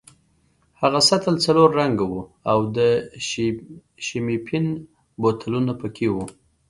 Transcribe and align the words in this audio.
هغه 0.81 0.99
سطل 1.09 1.35
سلور 1.45 1.69
رنګه 1.79 2.05
وو 2.09 2.21
او 2.51 2.59
د 2.77 2.79
شیمپین 4.07 4.65
بوتلونه 5.21 5.71
پکې 5.81 6.07
وو. 6.13 6.25